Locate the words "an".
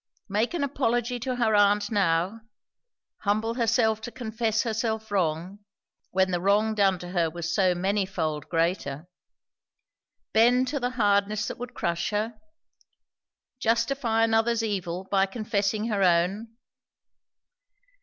0.55-0.63